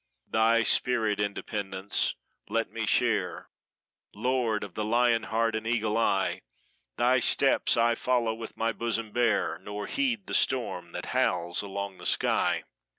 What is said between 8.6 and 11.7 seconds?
bosom bare, Nor heed the storm that howls